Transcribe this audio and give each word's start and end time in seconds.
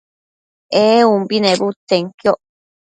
ee 0.81 0.99
umbi 1.15 1.37
nebudtsenquioc 1.43 2.39